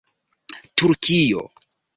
[0.75, 1.45] turkio